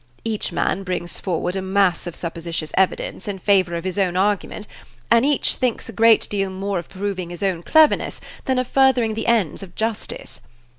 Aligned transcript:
Each 0.25 0.51
man 0.51 0.81
brings 0.81 1.19
forward 1.19 1.55
a 1.55 1.61
mass 1.61 2.07
of 2.07 2.15
supposititious 2.15 2.71
evidence 2.75 3.27
in 3.27 3.37
favor 3.37 3.75
of 3.75 3.83
his 3.83 3.99
own 3.99 4.17
argument, 4.17 4.65
and 5.11 5.23
each 5.23 5.53
thinks 5.57 5.89
a 5.89 5.93
great 5.93 6.27
deal 6.27 6.49
more 6.49 6.79
of 6.79 6.89
proving 6.89 7.29
his 7.29 7.43
own 7.43 7.61
cleverness 7.61 8.19
than 8.45 8.57
of 8.57 8.65
furthering 8.67 9.13
the 9.13 9.27
ends 9.27 9.61
of 9.61 9.75
justice. 9.75 10.41